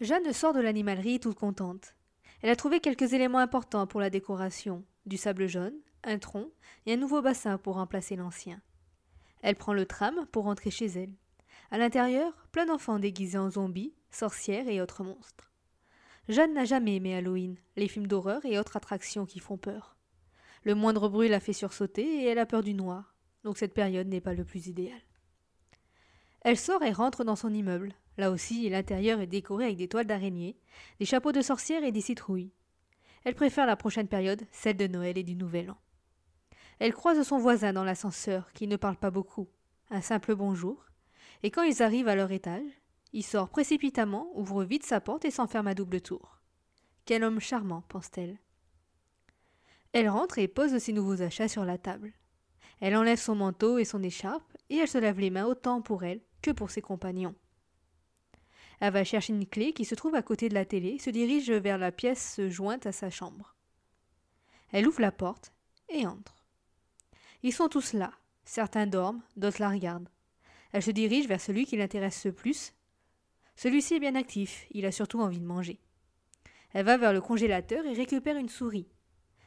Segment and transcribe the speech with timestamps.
[0.00, 1.94] Jeanne sort de l'animalerie toute contente.
[2.42, 6.50] Elle a trouvé quelques éléments importants pour la décoration du sable jaune, un tronc
[6.86, 8.60] et un nouveau bassin pour remplacer l'ancien.
[9.42, 11.12] Elle prend le tram pour rentrer chez elle.
[11.70, 15.52] À l'intérieur, plein d'enfants déguisés en zombies, sorcières et autres monstres.
[16.28, 19.96] Jeanne n'a jamais aimé Halloween, les films d'horreur et autres attractions qui font peur.
[20.64, 23.14] Le moindre bruit la fait sursauter et elle a peur du noir,
[23.44, 25.00] donc cette période n'est pas le plus idéal.
[26.40, 27.94] Elle sort et rentre dans son immeuble.
[28.16, 30.56] Là aussi, l'intérieur est décoré avec des toiles d'araignée,
[31.00, 32.52] des chapeaux de sorcières et des citrouilles.
[33.24, 35.78] Elle préfère la prochaine période, celle de Noël et du Nouvel An.
[36.78, 39.48] Elle croise son voisin dans l'ascenseur, qui ne parle pas beaucoup.
[39.90, 40.86] Un simple bonjour.
[41.42, 42.80] Et quand ils arrivent à leur étage,
[43.12, 46.40] il sort précipitamment, ouvre vite sa porte et s'enferme à double tour.
[47.04, 48.38] Quel homme charmant, pense-t-elle.
[49.92, 52.12] Elle rentre et pose ses nouveaux achats sur la table.
[52.80, 56.02] Elle enlève son manteau et son écharpe, et elle se lave les mains autant pour
[56.02, 57.34] elle que pour ses compagnons.
[58.80, 61.50] Elle va chercher une clé qui se trouve à côté de la télé, se dirige
[61.50, 63.54] vers la pièce jointe à sa chambre.
[64.72, 65.52] Elle ouvre la porte
[65.88, 66.46] et entre.
[67.42, 68.12] Ils sont tous là.
[68.44, 70.08] Certains dorment, d'autres la regardent.
[70.72, 72.74] Elle se dirige vers celui qui l'intéresse le plus.
[73.56, 75.78] Celui-ci est bien actif, il a surtout envie de manger.
[76.72, 78.88] Elle va vers le congélateur et récupère une souris.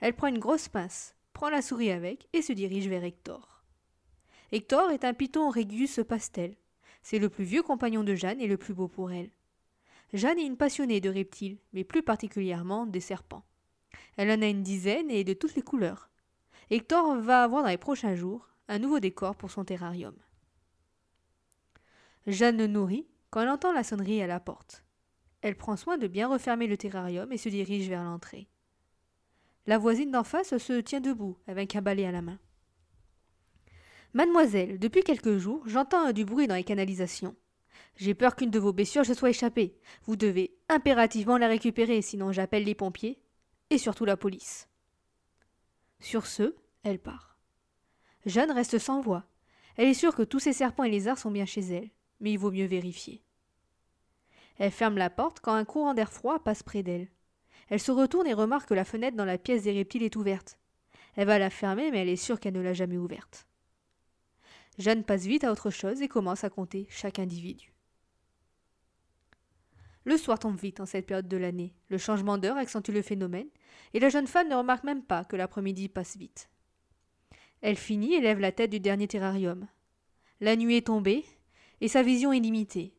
[0.00, 3.62] Elle prend une grosse pince, prend la souris avec et se dirige vers Hector.
[4.52, 6.56] Hector est un python régus pastel.
[7.02, 9.30] C'est le plus vieux compagnon de Jeanne et le plus beau pour elle.
[10.12, 13.44] Jeanne est une passionnée de reptiles, mais plus particulièrement des serpents.
[14.16, 16.10] Elle en a une dizaine et de toutes les couleurs.
[16.70, 20.14] Hector va avoir dans les prochains jours un nouveau décor pour son terrarium.
[22.26, 24.84] Jeanne le nourrit quand elle entend la sonnerie à la porte.
[25.42, 28.48] Elle prend soin de bien refermer le terrarium et se dirige vers l'entrée.
[29.66, 32.38] La voisine d'en face se tient debout avec un balai à la main.
[34.12, 37.36] Mademoiselle, depuis quelques jours, j'entends du bruit dans les canalisations.
[37.96, 39.76] J'ai peur qu'une de vos blessures se soit échappée.
[40.04, 43.20] Vous devez impérativement la récupérer, sinon j'appelle les pompiers
[43.70, 44.68] et surtout la police.
[46.00, 47.38] Sur ce, elle part.
[48.26, 49.26] Jeanne reste sans voix.
[49.76, 52.38] Elle est sûre que tous ces serpents et lézards sont bien chez elle, mais il
[52.38, 53.22] vaut mieux vérifier.
[54.58, 57.08] Elle ferme la porte quand un courant d'air froid passe près d'elle.
[57.68, 60.58] Elle se retourne et remarque que la fenêtre dans la pièce des reptiles est ouverte.
[61.14, 63.46] Elle va la fermer, mais elle est sûre qu'elle ne l'a jamais ouverte.
[64.80, 67.74] Jeanne passe vite à autre chose et commence à compter chaque individu.
[70.04, 71.74] Le soir tombe vite en cette période de l'année.
[71.90, 73.48] Le changement d'heure accentue le phénomène,
[73.92, 76.48] et la jeune femme ne remarque même pas que l'après-midi passe vite.
[77.60, 79.68] Elle finit et lève la tête du dernier terrarium.
[80.40, 81.26] La nuit est tombée,
[81.82, 82.94] et sa vision est limitée.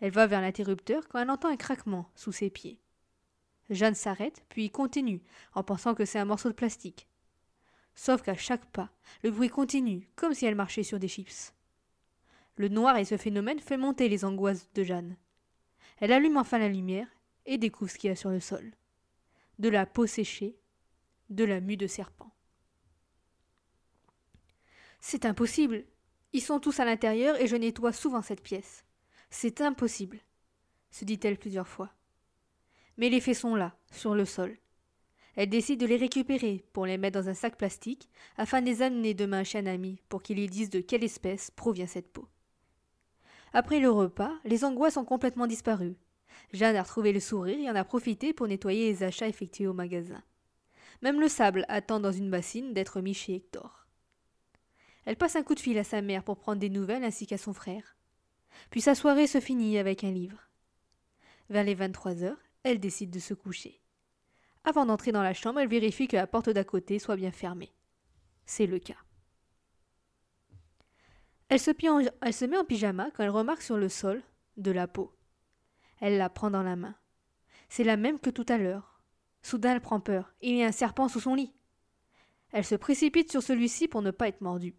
[0.00, 2.80] Elle va vers l'interrupteur quand elle entend un craquement sous ses pieds.
[3.68, 5.22] Jeanne s'arrête, puis continue,
[5.54, 7.06] en pensant que c'est un morceau de plastique.
[7.94, 8.90] Sauf qu'à chaque pas,
[9.22, 11.52] le bruit continue, comme si elle marchait sur des chips.
[12.56, 15.16] Le noir et ce phénomène fait monter les angoisses de Jeanne.
[15.98, 17.08] Elle allume enfin la lumière
[17.46, 18.72] et découvre ce qu'il y a sur le sol.
[19.58, 20.56] De la peau séchée,
[21.30, 22.34] de la mue de serpent.
[25.00, 25.84] C'est impossible.
[26.32, 28.84] Ils sont tous à l'intérieur et je nettoie souvent cette pièce.
[29.30, 30.20] C'est impossible,
[30.90, 31.92] se dit-elle plusieurs fois.
[32.96, 34.56] Mais les faits sont là, sur le sol.
[35.34, 38.82] Elle décide de les récupérer pour les mettre dans un sac plastique afin de les
[38.82, 42.28] amener demain chez un ami pour qu'il lui dise de quelle espèce provient cette peau.
[43.54, 45.96] Après le repas, les angoisses ont complètement disparu.
[46.52, 49.72] Jeanne a retrouvé le sourire et en a profité pour nettoyer les achats effectués au
[49.72, 50.22] magasin.
[51.02, 53.86] Même le sable attend dans une bassine d'être mis chez Hector.
[55.04, 57.38] Elle passe un coup de fil à sa mère pour prendre des nouvelles ainsi qu'à
[57.38, 57.96] son frère.
[58.70, 60.48] Puis sa soirée se finit avec un livre.
[61.50, 63.81] Vers les 23 heures, elle décide de se coucher.
[64.64, 67.72] Avant d'entrer dans la chambre, elle vérifie que la porte d'à côté soit bien fermée.
[68.46, 68.98] C'est le cas.
[71.48, 74.22] Elle se, met en pyjama quand elle remarque sur le sol
[74.56, 75.12] de la peau.
[76.00, 76.94] Elle la prend dans la main.
[77.68, 79.02] C'est la même que tout à l'heure.
[79.42, 80.32] Soudain, elle prend peur.
[80.40, 81.52] Il y a un serpent sous son lit.
[82.52, 84.76] Elle se précipite sur celui-ci pour ne pas être mordue.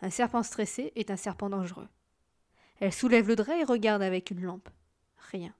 [0.00, 1.88] Un serpent stressé est un serpent dangereux.
[2.78, 4.70] Elle soulève le drap et regarde avec une lampe.
[5.30, 5.54] Rien.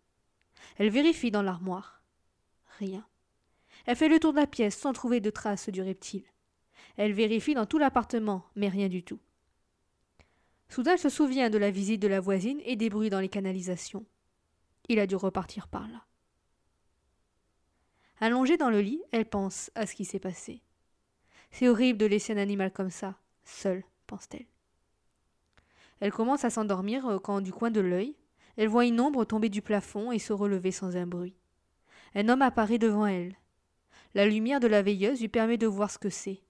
[0.77, 2.03] Elle vérifie dans l'armoire.
[2.79, 3.07] Rien.
[3.87, 6.25] Elle fait le tour de la pièce sans trouver de traces du reptile.
[6.97, 9.21] Elle vérifie dans tout l'appartement, mais rien du tout.
[10.69, 13.29] Soudain, elle se souvient de la visite de la voisine et des bruits dans les
[13.29, 14.07] canalisations.
[14.89, 16.05] Il a dû repartir par là.
[18.21, 20.63] Allongée dans le lit, elle pense à ce qui s'est passé.
[21.51, 24.47] C'est horrible de laisser un animal comme ça, seul, pense-t-elle.
[26.01, 28.15] Elle commence à s'endormir euh, quand, du coin de l'œil,
[28.57, 31.35] elle voit une ombre tomber du plafond et se relever sans un bruit.
[32.15, 33.37] Un homme apparaît devant elle.
[34.15, 36.43] La lumière de la veilleuse lui permet de voir ce que c'est,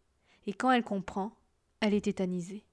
[0.47, 1.37] et quand elle comprend,
[1.81, 2.65] elle est tétanisée.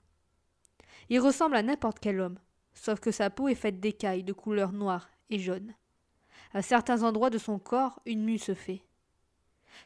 [1.09, 2.39] Il ressemble à n'importe quel homme,
[2.73, 5.73] sauf que sa peau est faite d'écailles de couleur noire et jaune.
[6.53, 8.83] À certains endroits de son corps, une mue se fait.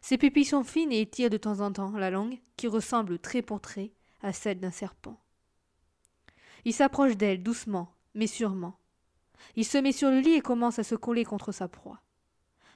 [0.02, 3.42] Ses pupilles sont fines et étirent de temps en temps la langue, qui ressemble trait
[3.42, 5.20] pour trait à celle d'un serpent.
[6.64, 8.78] Il s'approche d'elle doucement, mais sûrement.
[9.56, 12.02] Il se met sur le lit et commence à se coller contre sa proie.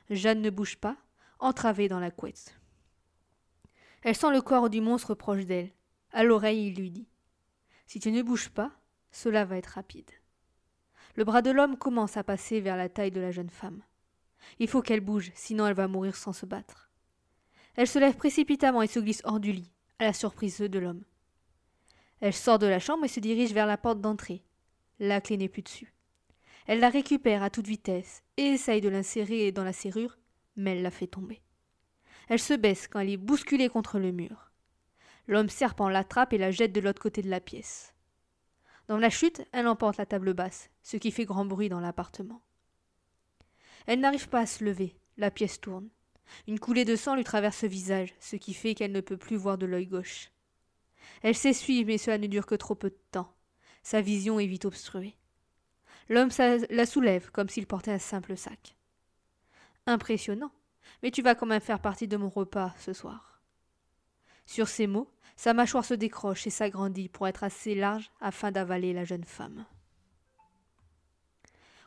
[0.10, 0.98] Jeanne ne bouge pas,
[1.46, 2.60] entravée dans la couette.
[4.02, 5.72] Elle sent le corps du monstre proche d'elle.
[6.12, 7.08] À l'oreille, il lui dit
[7.88, 8.72] Si tu ne bouges pas,
[9.12, 10.12] cela va être rapide.
[11.16, 13.82] Le bras de l'homme commence à passer vers la taille de la jeune femme.
[14.60, 16.92] Il faut qu'elle bouge, sinon elle va mourir sans se battre.
[17.76, 21.04] Elle se lève précipitamment et se glisse hors du lit, à la surprise de l'homme.
[22.22, 24.44] Elle sort de la chambre et se dirige vers la porte d'entrée.
[25.00, 25.94] La clé n'est plus dessus.
[26.68, 30.18] Elle la récupère à toute vitesse et essaye de l'insérer dans la serrure,
[30.56, 31.42] mais elle la fait tomber.
[32.28, 34.52] Elle se baisse quand elle est bousculée contre le mur.
[35.28, 37.94] L'homme serpent l'attrape et la jette de l'autre côté de la pièce.
[38.88, 42.42] Dans la chute, elle emporte la table basse, ce qui fait grand bruit dans l'appartement.
[43.88, 45.90] Elle n'arrive pas à se lever, la pièce tourne.
[46.48, 49.36] Une coulée de sang lui traverse le visage, ce qui fait qu'elle ne peut plus
[49.36, 50.32] voir de l'œil gauche.
[51.22, 53.34] Elle s'essuie, mais cela ne dure que trop peu de temps.
[53.84, 55.16] Sa vision est vite obstruée.
[56.10, 56.30] L'homme
[56.70, 58.76] la soulève comme s'il portait un simple sac.
[59.88, 60.52] Impressionnant,
[61.04, 63.42] mais tu vas quand même faire partie de mon repas ce soir.
[64.46, 68.94] Sur ces mots, sa mâchoire se décroche et s'agrandit pour être assez large afin d'avaler
[68.94, 69.66] la jeune femme.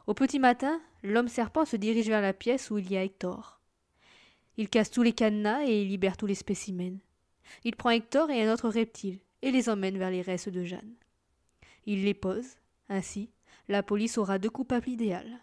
[0.07, 3.61] Au petit matin, l'homme serpent se dirige vers la pièce où il y a Hector.
[4.57, 6.99] Il casse tous les cadenas et libère tous les spécimens.
[7.65, 10.95] Il prend Hector et un autre reptile et les emmène vers les restes de Jeanne.
[11.87, 12.57] Il les pose.
[12.89, 13.31] Ainsi,
[13.69, 15.39] la police aura deux coupables idéales.